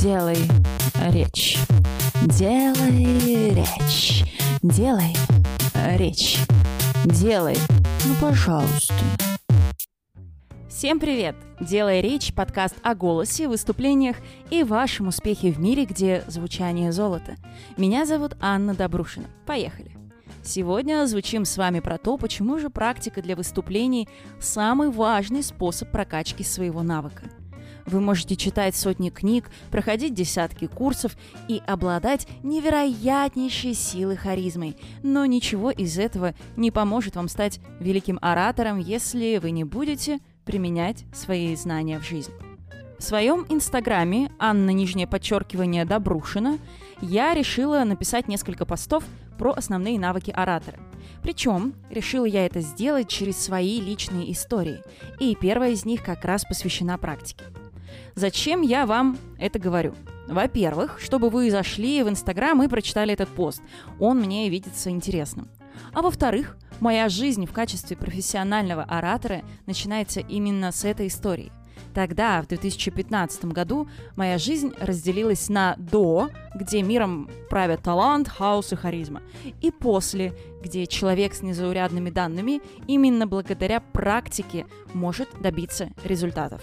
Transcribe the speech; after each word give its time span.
Делай 0.00 0.36
речь. 1.10 1.58
Делай 2.22 3.52
речь. 3.52 4.22
Делай 4.62 5.12
речь. 5.96 6.38
Делай. 7.04 7.56
Ну, 8.06 8.14
пожалуйста. 8.20 8.94
Всем 10.68 11.00
привет! 11.00 11.34
«Делай 11.60 12.00
речь»– 12.00 12.32
подкаст 12.36 12.76
о 12.84 12.94
голосе, 12.94 13.48
выступлениях 13.48 14.18
и 14.50 14.62
вашем 14.62 15.08
успехе 15.08 15.50
в 15.50 15.58
мире, 15.58 15.84
где 15.84 16.22
звучание 16.28 16.92
золото. 16.92 17.34
Меня 17.76 18.06
зовут 18.06 18.36
Анна 18.40 18.74
Добрушина. 18.74 19.26
Поехали! 19.46 19.90
Сегодня 20.44 21.04
звучим 21.06 21.44
с 21.44 21.56
вами 21.56 21.80
про 21.80 21.98
то, 21.98 22.16
почему 22.16 22.60
же 22.60 22.70
практика 22.70 23.20
для 23.20 23.34
выступлений– 23.34 24.08
самый 24.38 24.90
важный 24.90 25.42
способ 25.42 25.90
прокачки 25.90 26.44
своего 26.44 26.84
навыка– 26.84 27.24
вы 27.88 28.00
можете 28.00 28.36
читать 28.36 28.76
сотни 28.76 29.10
книг, 29.10 29.50
проходить 29.70 30.14
десятки 30.14 30.66
курсов 30.66 31.16
и 31.48 31.62
обладать 31.66 32.28
невероятнейшей 32.42 33.74
силой 33.74 34.16
харизмой. 34.16 34.76
Но 35.02 35.26
ничего 35.26 35.70
из 35.70 35.98
этого 35.98 36.34
не 36.56 36.70
поможет 36.70 37.16
вам 37.16 37.28
стать 37.28 37.60
великим 37.80 38.18
оратором, 38.22 38.78
если 38.78 39.38
вы 39.38 39.50
не 39.50 39.64
будете 39.64 40.20
применять 40.44 41.04
свои 41.12 41.54
знания 41.56 41.98
в 41.98 42.04
жизнь. 42.04 42.32
В 42.98 43.02
своем 43.02 43.46
инстаграме 43.48 44.32
Анна 44.38 44.70
нижнее 44.70 45.06
подчеркивание 45.06 45.84
Добрушина 45.84 46.58
я 47.00 47.32
решила 47.32 47.84
написать 47.84 48.26
несколько 48.26 48.66
постов 48.66 49.04
про 49.38 49.52
основные 49.52 50.00
навыки 50.00 50.32
оратора. 50.32 50.78
Причем 51.22 51.74
решила 51.90 52.24
я 52.24 52.44
это 52.44 52.60
сделать 52.60 53.08
через 53.08 53.38
свои 53.38 53.80
личные 53.80 54.32
истории. 54.32 54.82
И 55.20 55.36
первая 55.40 55.70
из 55.70 55.84
них 55.84 56.02
как 56.02 56.24
раз 56.24 56.44
посвящена 56.44 56.98
практике. 56.98 57.44
Зачем 58.18 58.62
я 58.62 58.84
вам 58.84 59.16
это 59.38 59.60
говорю? 59.60 59.94
Во-первых, 60.26 60.98
чтобы 61.00 61.30
вы 61.30 61.52
зашли 61.52 62.02
в 62.02 62.08
Инстаграм 62.08 62.60
и 62.60 62.66
прочитали 62.66 63.12
этот 63.12 63.28
пост. 63.28 63.62
Он 64.00 64.18
мне 64.18 64.48
видится 64.48 64.90
интересным. 64.90 65.48
А 65.92 66.02
во-вторых, 66.02 66.56
моя 66.80 67.08
жизнь 67.08 67.46
в 67.46 67.52
качестве 67.52 67.96
профессионального 67.96 68.82
оратора 68.82 69.42
начинается 69.66 70.18
именно 70.18 70.72
с 70.72 70.84
этой 70.84 71.06
истории. 71.06 71.52
Тогда, 71.94 72.42
в 72.42 72.48
2015 72.48 73.44
году, 73.44 73.88
моя 74.16 74.36
жизнь 74.36 74.72
разделилась 74.80 75.48
на 75.48 75.76
«до», 75.78 76.30
где 76.56 76.82
миром 76.82 77.30
правят 77.48 77.84
талант, 77.84 78.26
хаос 78.26 78.72
и 78.72 78.76
харизма, 78.76 79.22
и 79.60 79.70
«после», 79.70 80.34
где 80.60 80.88
человек 80.88 81.34
с 81.34 81.42
незаурядными 81.42 82.10
данными 82.10 82.62
именно 82.88 83.28
благодаря 83.28 83.78
практике 83.78 84.66
может 84.92 85.28
добиться 85.40 85.90
результатов. 86.02 86.62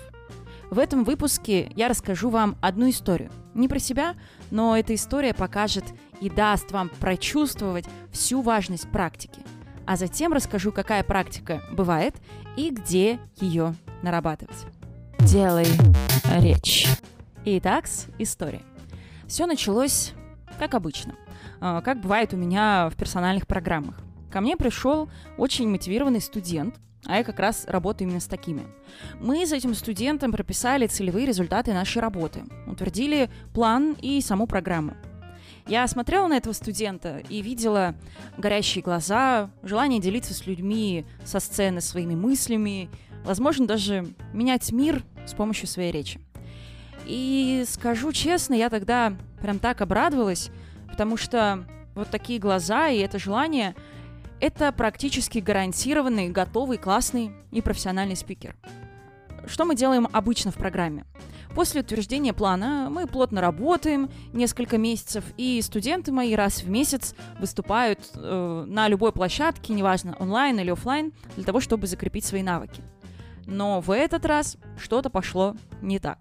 В 0.76 0.80
этом 0.80 1.06
выпуске 1.06 1.72
я 1.74 1.88
расскажу 1.88 2.30
вам 2.30 2.58
одну 2.60 2.90
историю. 2.90 3.32
Не 3.54 3.70
про 3.70 3.80
себя, 3.80 4.16
но 4.52 4.78
эта 4.78 4.94
история 4.94 5.34
покажет 5.34 5.86
и 6.20 6.30
даст 6.30 6.74
вам 6.74 6.90
прочувствовать 7.00 7.86
всю 8.12 8.42
важность 8.42 8.92
практики. 8.92 9.40
А 9.86 9.96
затем 9.96 10.34
расскажу, 10.34 10.74
какая 10.74 11.06
практика 11.06 11.64
бывает 11.72 12.14
и 12.58 12.72
где 12.72 13.20
ее 13.38 13.74
нарабатывать. 14.02 14.66
Делай 15.20 15.66
речь. 16.40 16.90
Итак, 17.46 17.86
история. 18.20 18.62
Все 19.28 19.46
началось 19.46 20.12
как 20.60 20.74
обычно, 20.74 21.16
а, 21.62 21.80
как 21.80 22.02
бывает 22.02 22.34
у 22.34 22.38
меня 22.38 22.90
в 22.92 22.98
персональных 22.98 23.48
программах. 23.48 23.96
Ко 24.30 24.42
мне 24.42 24.58
пришел 24.58 25.10
очень 25.38 25.70
мотивированный 25.70 26.20
студент, 26.20 26.76
а 27.06 27.18
я 27.18 27.24
как 27.24 27.40
раз 27.40 27.66
работаю 27.68 28.08
именно 28.08 28.20
с 28.20 28.26
такими. 28.26 28.64
Мы 29.20 29.46
с 29.46 29.52
этим 29.52 29.74
студентом 29.74 30.32
прописали 30.32 30.88
целевые 30.88 31.26
результаты 31.26 31.74
нашей 31.74 32.02
работы, 32.02 32.44
утвердили 32.68 33.30
план 33.54 33.96
и 34.02 34.22
саму 34.22 34.48
программу. 34.48 34.96
Я 35.68 35.88
смотрела 35.88 36.28
на 36.28 36.38
этого 36.38 36.54
студента 36.54 37.24
и 37.30 37.42
видела 37.42 37.96
горящие 38.38 38.84
глаза, 38.84 39.50
желание 39.64 40.00
делиться 40.00 40.34
с 40.34 40.46
людьми 40.46 41.06
со 41.24 41.40
сцены 41.40 41.82
своими 41.82 42.14
мыслями, 42.14 42.90
возможно, 43.24 43.66
даже 43.66 44.06
менять 44.32 44.72
мир 44.72 45.04
с 45.26 45.34
помощью 45.34 45.68
своей 45.68 45.92
речи. 45.92 46.20
И 47.06 47.64
скажу 47.68 48.12
честно, 48.12 48.54
я 48.54 48.70
тогда 48.70 49.14
прям 49.42 49.58
так 49.58 49.82
обрадовалась, 49.82 50.50
потому 50.88 51.18
что 51.18 51.66
вот 51.96 52.10
такие 52.10 52.40
глаза 52.40 52.90
и 52.90 53.00
это 53.00 53.20
желание– 53.20 53.76
это 54.40 54.72
практически 54.72 55.40
гарантированный, 55.40 56.30
готовый, 56.30 56.78
классный 56.78 57.32
и 57.52 57.62
профессиональный 57.62 58.16
спикер. 58.16 58.56
Что 59.48 59.66
мы 59.66 59.76
делаем 59.76 60.08
обычно 60.12 60.52
в 60.52 60.56
программе? 60.56 61.06
После 61.54 61.82
утверждения 61.82 62.34
плана 62.34 62.90
мы 62.92 63.08
плотно 63.08 63.40
работаем 63.40 64.10
несколько 64.34 64.78
месяцев, 64.78 65.24
и 65.38 65.62
студенты 65.62 66.12
мои 66.12 66.36
раз 66.36 66.64
в 66.64 66.70
месяц 66.70 67.16
выступают 67.40 68.00
э, 68.14 68.66
на 68.68 68.90
любой 68.90 69.14
площадке, 69.14 69.74
неважно 69.74 70.18
онлайн 70.20 70.60
или 70.60 70.72
офлайн, 70.72 71.14
для 71.36 71.46
того, 71.46 71.62
чтобы 71.62 71.88
закрепить 71.88 72.26
свои 72.26 72.44
навыки. 72.44 72.82
Но 73.46 73.80
в 73.80 73.92
этот 73.92 74.26
раз 74.26 74.58
что-то 74.78 75.10
пошло 75.10 75.56
не 75.82 76.00
так. 76.00 76.20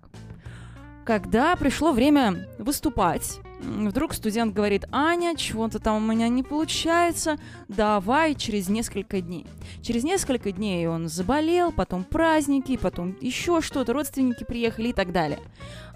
Когда 1.05 1.57
пришло 1.57 1.93
время 1.93 2.47
выступать, 2.59 3.41
Вдруг 3.65 4.13
студент 4.13 4.55
говорит, 4.55 4.85
Аня, 4.93 5.37
чего-то 5.37 5.79
там 5.79 5.97
у 5.97 6.13
меня 6.13 6.29
не 6.29 6.43
получается, 6.43 7.39
давай 7.69 8.35
через 8.35 8.69
несколько 8.69 9.21
дней. 9.21 9.47
Через 9.83 10.05
несколько 10.05 10.53
дней 10.53 10.87
он 10.87 11.09
заболел, 11.09 11.73
потом 11.73 12.05
праздники, 12.05 12.77
потом 12.77 13.17
еще 13.21 13.61
что-то, 13.61 13.93
родственники 13.93 14.45
приехали 14.45 14.89
и 14.89 14.93
так 14.93 15.13
далее. 15.13 15.39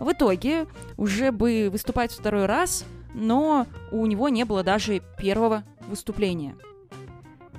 В 0.00 0.10
итоге 0.12 0.66
уже 0.96 1.30
бы 1.30 1.68
выступать 1.70 2.12
второй 2.12 2.46
раз, 2.46 2.84
но 3.14 3.66
у 3.92 4.06
него 4.06 4.28
не 4.28 4.44
было 4.44 4.62
даже 4.62 5.02
первого 5.18 5.64
выступления– 5.88 6.56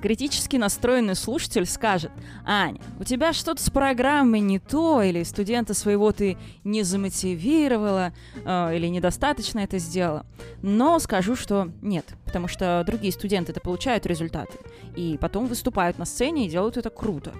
критически 0.00 0.56
настроенный 0.56 1.14
слушатель 1.14 1.66
скажет, 1.66 2.10
Аня, 2.44 2.80
у 2.98 3.04
тебя 3.04 3.32
что-то 3.32 3.62
с 3.62 3.70
программой 3.70 4.40
не 4.40 4.58
то, 4.58 5.02
или 5.02 5.22
студента 5.22 5.74
своего 5.74 6.12
ты 6.12 6.36
не 6.64 6.82
замотивировала, 6.82 8.12
э, 8.44 8.76
или 8.76 8.86
недостаточно 8.86 9.60
это 9.60 9.78
сделала. 9.78 10.26
Но 10.62 10.98
скажу, 10.98 11.36
что 11.36 11.70
нет, 11.82 12.06
потому 12.24 12.48
что 12.48 12.82
другие 12.86 13.12
студенты 13.12 13.52
это 13.52 13.60
получают 13.60 14.06
результаты, 14.06 14.58
и 14.96 15.18
потом 15.20 15.46
выступают 15.46 15.98
на 15.98 16.04
сцене 16.04 16.46
и 16.46 16.50
делают 16.50 16.76
это 16.76 16.90
круто. 16.90 17.32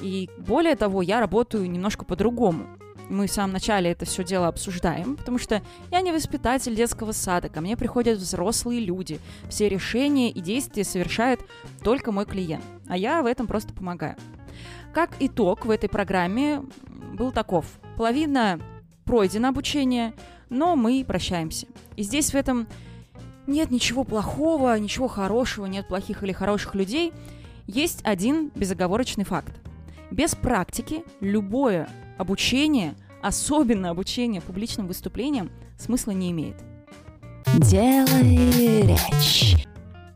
И 0.00 0.30
более 0.38 0.76
того, 0.76 1.02
я 1.02 1.20
работаю 1.20 1.70
немножко 1.70 2.04
по-другому 2.04 2.66
мы 3.10 3.26
в 3.26 3.32
самом 3.32 3.52
начале 3.52 3.90
это 3.90 4.04
все 4.04 4.24
дело 4.24 4.48
обсуждаем, 4.48 5.16
потому 5.16 5.38
что 5.38 5.62
я 5.90 6.00
не 6.00 6.12
воспитатель 6.12 6.74
детского 6.74 7.12
сада, 7.12 7.48
ко 7.48 7.60
мне 7.60 7.76
приходят 7.76 8.18
взрослые 8.18 8.80
люди. 8.80 9.18
Все 9.48 9.68
решения 9.68 10.30
и 10.30 10.40
действия 10.40 10.84
совершает 10.84 11.40
только 11.82 12.12
мой 12.12 12.24
клиент, 12.24 12.64
а 12.88 12.96
я 12.96 13.22
в 13.22 13.26
этом 13.26 13.46
просто 13.46 13.74
помогаю. 13.74 14.16
Как 14.94 15.10
итог 15.20 15.66
в 15.66 15.70
этой 15.70 15.88
программе 15.88 16.62
был 17.14 17.32
таков. 17.32 17.66
Половина 17.96 18.60
пройдено 19.04 19.48
обучение, 19.48 20.14
но 20.48 20.76
мы 20.76 21.04
прощаемся. 21.06 21.66
И 21.96 22.02
здесь 22.02 22.30
в 22.30 22.34
этом 22.34 22.66
нет 23.46 23.70
ничего 23.70 24.04
плохого, 24.04 24.78
ничего 24.78 25.08
хорошего, 25.08 25.66
нет 25.66 25.88
плохих 25.88 26.22
или 26.22 26.32
хороших 26.32 26.74
людей. 26.74 27.12
Есть 27.66 28.00
один 28.04 28.50
безоговорочный 28.54 29.24
факт. 29.24 29.54
Без 30.10 30.34
практики 30.34 31.04
любое 31.20 31.88
обучение, 32.20 32.96
особенно 33.22 33.88
обучение 33.88 34.42
публичным 34.42 34.86
выступлениям, 34.86 35.50
смысла 35.78 36.10
не 36.10 36.30
имеет. 36.32 36.56
Делай 37.56 38.82
речь. 38.82 39.66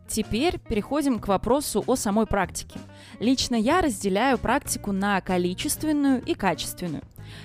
Теперь 0.07 0.59
переходим 0.59 1.19
к 1.19 1.27
вопросу 1.29 1.83
о 1.87 1.97
самой 1.97 2.27
практике. 2.27 2.79
Лично 3.21 3.57
я 3.57 3.81
разделяю 3.81 4.37
практику 4.37 4.93
на 4.93 5.21
количественную 5.23 6.23
и 6.23 6.35
качественную. 6.35 7.03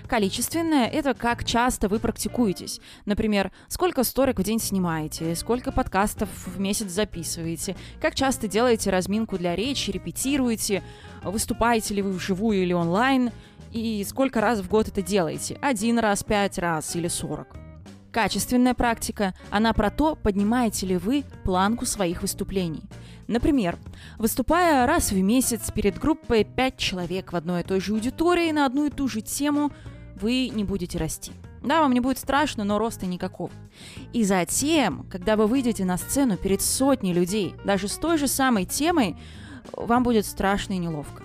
Количественное– 0.08 0.88
это 0.88 1.14
как 1.14 1.46
часто 1.46 1.88
вы 1.88 2.00
практикуетесь. 2.00 2.81
Например, 3.06 3.52
сколько 3.70 4.03
сторик 4.03 4.40
в 4.40 4.44
день 4.44 4.59
снимаете, 4.59 5.35
сколько 5.35 5.72
подкастов 5.72 6.29
в 6.46 6.59
месяц 6.59 6.91
записываете, 6.91 7.78
как 8.02 8.14
часто 8.14 8.50
делаете 8.50 8.90
разминку 8.90 9.38
для 9.38 9.55
речи, 9.55 9.90
репетируете, 9.90 10.84
выступаете 11.23 11.94
ли 11.94 12.02
вы 12.02 12.12
вживую 12.12 12.62
или 12.62 12.73
онлайн– 12.73 13.32
и 13.71 14.03
сколько 14.07 14.41
раз 14.41 14.59
в 14.59 14.69
год 14.69 14.87
это 14.87 15.01
делаете? 15.01 15.57
Один 15.61 15.99
раз, 15.99 16.23
пять 16.23 16.57
раз 16.57 16.95
или 16.95 17.07
сорок? 17.07 17.55
Качественная 18.11 18.73
практика, 18.73 19.35
она 19.51 19.71
про 19.73 19.91
то, 19.91 20.16
поднимаете 20.16 20.87
ли 20.87 20.97
вы 20.97 21.23
планку 21.43 21.85
своих 21.85 22.23
выступлений. 22.23 22.81
Например, 23.27 23.77
выступая 24.17 24.87
раз 24.87 25.11
в 25.11 25.21
месяц 25.21 25.71
перед 25.71 25.99
группой 25.99 26.43
5 26.43 26.77
человек 26.77 27.31
в 27.31 27.35
одной 27.35 27.61
и 27.61 27.63
той 27.63 27.79
же 27.79 27.93
аудитории 27.93 28.51
на 28.51 28.66
одну 28.66 28.85
и 28.85 28.89
ту 28.89 29.07
же 29.07 29.21
тему, 29.21 29.71
вы 30.19 30.49
не 30.49 30.63
будете 30.63 30.97
расти. 30.97 31.31
Да, 31.61 31.81
вам 31.81 31.93
не 31.93 31.99
будет 31.99 32.17
страшно, 32.17 32.63
но 32.63 32.79
роста 32.79 33.05
никакого. 33.05 33.51
И 34.13 34.23
затем, 34.23 35.05
когда 35.11 35.35
вы 35.35 35.45
выйдете 35.45 35.85
на 35.85 35.97
сцену 35.97 36.37
перед 36.37 36.61
сотней 36.61 37.13
людей, 37.13 37.53
даже 37.66 37.87
с 37.87 37.97
той 37.97 38.17
же 38.17 38.27
самой 38.27 38.66
темой, 38.66 39.16
вам 39.73 40.03
будет 40.03 40.25
страшно 40.25 40.73
и 40.73 40.77
неловко. 40.77 41.23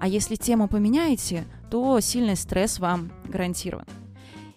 А 0.00 0.08
если 0.08 0.36
тему 0.36 0.68
поменяете, 0.68 1.44
то 1.72 1.98
сильный 2.00 2.36
стресс 2.36 2.78
вам 2.78 3.10
гарантирован. 3.24 3.86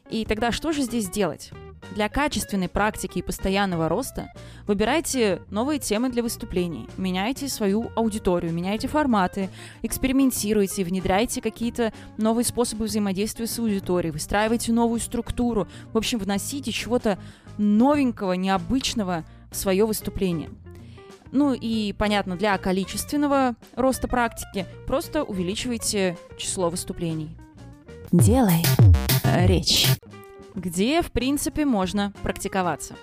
И 0.09 0.25
тогда 0.25 0.51
что 0.51 0.73
же 0.73 0.81
здесь 0.81 1.09
делать? 1.09 1.51
Для 1.94 2.09
качественной 2.09 2.67
практики 2.67 3.19
и 3.19 3.21
постоянного 3.21 3.88
роста 3.88 4.33
выбирайте 4.67 5.41
новые 5.50 5.79
темы 5.79 6.09
для 6.09 6.23
выступлений, 6.23 6.89
меняйте 6.97 7.47
свою 7.47 7.89
аудиторию, 7.95 8.51
меняйте 8.51 8.89
форматы, 8.89 9.47
экспериментируйте, 9.81 10.83
внедряйте 10.83 11.39
какие-то 11.39 11.94
новые 12.17 12.44
способы 12.44 12.83
взаимодействия 12.83 13.47
с 13.47 13.59
аудиторией, 13.59 14.11
выстраивайте 14.11 14.73
новую 14.73 15.00
структуру. 15.00 15.69
В 15.94 15.97
общем, 15.97 16.19
вносите 16.19 16.73
чего-то 16.73 17.18
новенького, 17.57 18.33
необычного 18.33 19.23
в 19.51 19.56
свое 19.56 19.85
выступление. 19.85 20.50
Ну 21.31 21.54
и, 21.54 21.94
понятно, 21.94 22.36
для 22.36 22.57
количественного 22.57 23.56
роста 23.75 24.07
практики 24.07 24.66
просто 24.88 25.24
увеличивайте 25.24 26.18
число 26.38 26.69
выступлений. 26.69 27.36
Делай 28.12 28.63
речь 29.45 29.88
где, 30.56 31.01
в 31.01 31.12
принципе, 31.12 31.66
можно 31.66 32.13
практиковаться. 32.24 32.95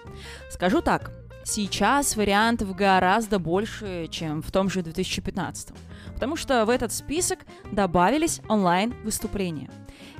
Скажу 0.51 0.81
так, 0.81 1.13
сейчас 1.45 2.17
вариантов 2.17 2.75
гораздо 2.75 3.39
больше, 3.39 4.09
чем 4.11 4.43
в 4.43 4.51
том 4.51 4.69
же 4.71 4.83
2015, 4.83 5.69
потому 6.15 6.37
что 6.37 6.65
в 6.65 6.71
этот 6.71 6.93
список 6.93 7.41
добавились 7.71 8.41
онлайн-выступления. 8.49 9.71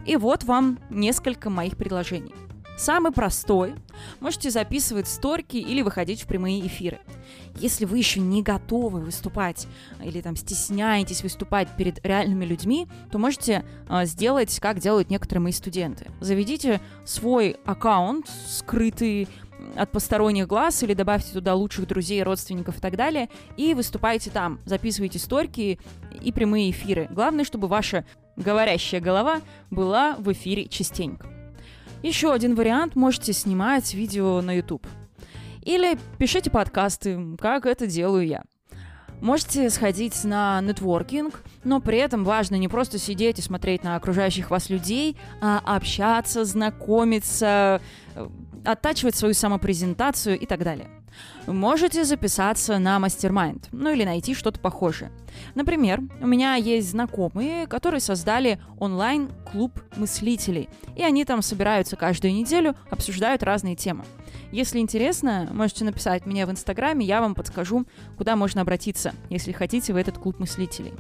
И 0.07 0.17
вот 0.17 0.45
вам 0.45 0.79
несколько 0.91 1.49
моих 1.49 1.77
предложений. 1.77 2.35
Самый 2.77 3.13
простой. 3.13 3.75
Можете 4.21 4.51
записывать 4.51 5.07
сторики 5.07 5.57
или 5.57 5.83
выходить 5.83 6.23
в 6.23 6.27
прямые 6.27 6.67
эфиры. 6.67 7.01
Если 7.57 7.85
вы 7.85 7.99
еще 7.99 8.21
не 8.21 8.43
готовы 8.43 9.01
выступать 9.01 9.67
или 10.03 10.21
там 10.21 10.37
стесняетесь 10.37 11.23
выступать 11.23 11.69
перед 11.77 12.05
реальными 12.05 12.45
людьми, 12.45 12.89
то 13.11 13.19
можете 13.19 13.65
э, 13.89 14.07
сделать, 14.07 14.59
как 14.59 14.81
делают 14.81 15.11
некоторые 15.11 15.43
мои 15.43 15.53
студенты. 15.53 16.07
Заведите 16.21 16.81
свой 17.05 17.57
аккаунт, 17.65 18.29
скрытый 18.49 19.29
от 19.77 19.93
посторонних 19.93 20.49
глаз, 20.49 20.83
или 20.83 20.95
добавьте 20.95 21.33
туда 21.33 21.55
лучших 21.55 21.87
друзей, 21.87 22.23
родственников 22.23 22.79
и 22.79 22.81
так 22.81 22.97
далее, 22.97 23.29
и 23.57 23.75
выступайте 23.75 24.31
там, 24.31 24.59
записывайте 24.65 25.19
сторики 25.19 25.79
и 26.21 26.33
прямые 26.33 26.71
эфиры. 26.71 27.09
Главное, 27.11 27.45
чтобы 27.45 27.69
ваша 27.69 28.05
говорящая 28.37 29.01
голова 29.01 29.41
была 29.71 30.17
в 30.17 30.33
эфире 30.33 30.67
частенько. 30.67 31.32
Еще 32.03 32.33
один 32.33 32.57
вариант, 32.57 32.97
можете 32.97 33.33
снимать 33.33 33.95
видео 33.95 34.41
на 34.41 34.57
YouTube. 34.57 34.85
Или 35.63 35.97
пишите 36.19 36.51
подкасты, 36.51 37.37
как 37.39 37.65
это 37.65 37.87
делаю 37.87 38.27
я. 38.27 38.43
Можете 39.21 39.71
сходить 39.71 40.25
на 40.25 40.61
нетворкинг, 40.63 41.45
но 41.63 41.81
при 41.81 41.99
этом 41.99 42.25
важно 42.25 42.57
не 42.57 42.67
просто 42.67 42.99
сидеть 42.99 43.39
и 43.39 43.43
смотреть 43.43 43.85
на 43.85 43.95
окружающих 43.95 44.51
вас 44.51 44.69
людей, 44.69 45.17
а 45.41 45.61
общаться, 45.65 46.45
знакомиться, 46.45 47.81
оттачивать 48.65 49.17
свою 49.17 49.35
самопрезентацию 49.35 50.39
и 50.39 50.47
так 50.47 50.63
далее. 50.63 50.89
Можете 51.47 52.05
записаться 52.05 52.79
на 52.79 52.99
мастер-майнд, 52.99 53.69
ну 53.73 53.91
или 53.91 54.05
найти 54.05 54.35
что-то 54.35 54.61
похожее. 54.61 55.11
Например, 55.55 56.01
у 56.21 56.27
меня 56.27 56.55
есть 56.55 56.91
знакомые, 56.91 57.67
которые 57.67 58.01
создали 58.01 58.61
онлайн-клуб 58.79 59.73
мыслителей, 59.97 60.69
и 60.97 61.03
они 61.03 61.25
там 61.25 61.43
собираются 61.43 61.97
каждую 61.97 62.33
неделю, 62.33 62.77
обсуждают 62.91 63.43
разные 63.43 63.77
темы. 63.77 64.05
Если 64.53 64.79
интересно, 64.79 65.49
можете 65.53 65.85
написать 65.85 66.27
мне 66.27 66.47
в 66.47 66.51
Инстаграме, 66.51 67.05
я 67.05 67.21
вам 67.21 67.35
подскажу, 67.35 67.87
куда 68.17 68.37
можно 68.37 68.61
обратиться, 68.61 69.13
если 69.31 69.53
хотите 69.53 69.93
в 69.93 69.97
этот 69.97 70.19
клуб 70.19 70.39
мыслителей. 70.39 70.93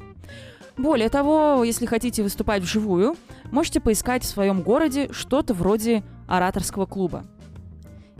Более 0.76 1.08
того, 1.08 1.64
если 1.64 1.86
хотите 1.86 2.22
выступать 2.22 2.62
вживую, 2.62 3.16
можете 3.50 3.80
поискать 3.80 4.24
в 4.24 4.28
своем 4.28 4.62
городе 4.62 5.08
что-то 5.12 5.54
вроде 5.54 6.02
ораторского 6.26 6.86
клуба. 6.86 7.24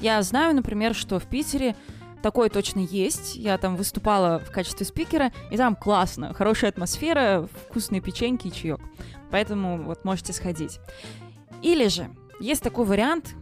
Я 0.01 0.21
знаю, 0.23 0.55
например, 0.55 0.95
что 0.95 1.19
в 1.19 1.25
Питере 1.25 1.77
такое 2.23 2.49
точно 2.49 2.81
есть. 2.81 3.37
Я 3.37 3.57
там 3.59 3.77
выступала 3.77 4.39
в 4.39 4.51
качестве 4.51 4.85
спикера, 4.85 5.33
и 5.51 5.57
там 5.57 5.77
классно, 5.77 6.35
хорошая 6.35 6.71
атмосфера, 6.71 7.49
вкусные 7.69 8.01
печеньки 8.01 8.49
и 8.49 8.53
чаек. 8.53 8.81
Поэтому 9.31 9.83
вот 9.83 10.05
можете 10.05 10.33
сходить. 10.33 10.79
Или 11.63 11.89
же 11.89 12.09
есть 12.41 12.63
такой 12.63 12.85
вариант, 12.85 13.35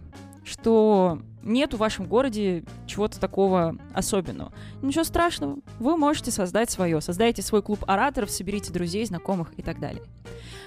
что 0.51 1.21
нет 1.43 1.75
в 1.75 1.79
вашем 1.79 2.07
городе 2.07 2.65
чего-то 2.87 3.21
такого 3.21 3.77
особенного. 3.95 4.53
Ничего 4.83 5.05
страшного, 5.05 5.59
вы 5.79 5.97
можете 5.97 6.31
создать 6.31 6.71
свое. 6.71 7.01
Создайте 7.01 7.41
свой 7.43 7.63
клуб 7.63 7.85
ораторов, 7.87 8.31
соберите 8.31 8.73
друзей, 8.73 9.05
знакомых 9.07 9.53
и 9.57 9.63
так 9.63 9.79
далее. 9.79 10.03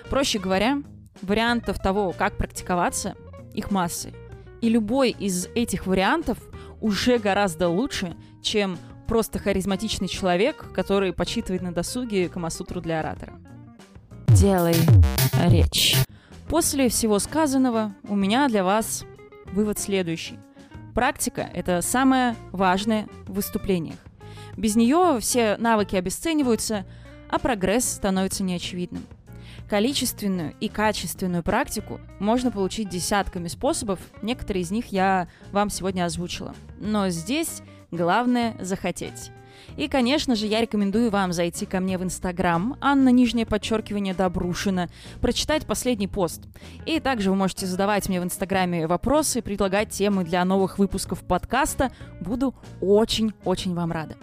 Проще 0.09 0.39
говоря, 0.39 0.81
вариантов 1.21 1.79
того, 1.79 2.13
как 2.17 2.37
практиковаться, 2.37 3.15
их 3.53 3.71
массы. 3.71 4.13
И 4.61 4.69
любой 4.69 5.11
из 5.11 5.47
этих 5.53 5.85
вариантов 5.85 6.37
уже 6.79 7.17
гораздо 7.17 7.67
лучше, 7.67 8.15
чем 8.41 8.77
просто 9.07 9.37
харизматичный 9.37 10.07
человек, 10.07 10.71
который 10.73 11.11
почитывает 11.11 11.61
на 11.61 11.73
досуге 11.73 12.29
Камасутру 12.29 12.79
для 12.79 13.01
оратора. 13.01 13.33
Делай 14.29 14.75
речь. 15.47 15.97
После 16.47 16.87
всего 16.87 17.19
сказанного 17.19 17.93
у 18.07 18.15
меня 18.15 18.47
для 18.47 18.63
вас 18.63 19.05
вывод 19.53 19.79
следующий. 19.79 20.37
Практика– 20.93 21.49
это 21.53 21.81
самое 21.81 22.35
важное 22.51 23.07
в 23.27 23.33
выступлениях. 23.33 23.97
Без 24.57 24.75
нее 24.75 25.17
все 25.19 25.57
навыки 25.57 25.95
обесцениваются, 25.95 26.85
а 27.29 27.39
прогресс 27.39 27.85
становится 27.85 28.43
неочевидным. 28.43 29.03
Количественную 29.69 30.53
и 30.59 30.67
качественную 30.67 31.41
практику 31.41 31.99
можно 32.19 32.51
получить 32.51 32.89
десятками 32.89 33.47
способов, 33.47 33.99
некоторые 34.21 34.61
из 34.61 34.71
них 34.71 34.87
я 34.87 35.27
вам 35.51 35.69
сегодня 35.69 36.05
озвучила. 36.05 36.53
Но 36.79 37.09
здесь 37.09 37.61
главное 37.89 38.55
захотеть. 38.59 39.31
И, 39.77 39.87
конечно 39.87 40.35
же, 40.35 40.45
я 40.45 40.61
рекомендую 40.61 41.09
вам 41.09 41.33
зайти 41.33 41.65
ко 41.65 41.79
мне 41.79 41.97
в 41.97 42.03
Инстаграм, 42.03 42.77
Анна, 42.81 43.09
нижнее 43.09 43.45
подчеркивание, 43.45 44.13
Добрушина, 44.13 44.89
прочитать 45.21 45.65
последний 45.65 46.07
пост. 46.07 46.43
И 46.85 46.99
также 46.99 47.29
вы 47.29 47.35
можете 47.35 47.65
задавать 47.65 48.09
мне 48.09 48.21
в 48.21 48.23
Инстаграме 48.23 48.87
вопросы, 48.87 49.41
предлагать 49.41 49.89
темы 49.89 50.23
для 50.23 50.43
новых 50.45 50.79
выпусков 50.79 51.23
подкаста. 51.23 51.91
Буду 52.21 52.55
очень-очень 52.81 53.73
вам 53.73 53.91
рада. 53.91 54.15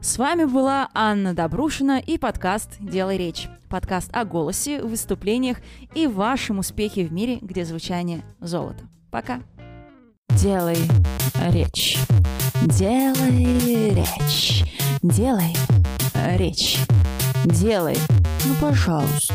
С 0.00 0.18
вами 0.18 0.44
была 0.44 0.88
Анна 0.94 1.34
Добрушина 1.34 1.98
и 1.98 2.18
подкаст 2.18 2.76
«Делай 2.80 3.16
речь». 3.16 3.48
Подкаст 3.68 4.10
о 4.14 4.24
голосе, 4.24 4.82
выступлениях 4.82 5.58
и 5.94 6.06
вашем 6.06 6.60
успехе 6.60 7.04
в 7.04 7.12
мире, 7.12 7.38
где 7.40 7.64
звучание 7.64 8.22
золото. 8.38 8.84
Пока. 9.10 9.40
Делай 10.30 10.76
речь. 11.50 11.98
Делай 12.62 13.90
речь. 13.90 14.64
Делай 15.02 15.54
речь. 16.36 16.78
Делай. 17.44 17.96
Ну, 18.44 18.54
пожалуйста. 18.60 19.34